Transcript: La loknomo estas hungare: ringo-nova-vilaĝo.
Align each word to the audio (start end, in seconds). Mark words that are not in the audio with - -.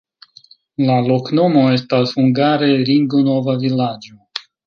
La 0.87 0.95
loknomo 1.09 1.65
estas 1.75 2.15
hungare: 2.21 2.71
ringo-nova-vilaĝo. 2.89 4.19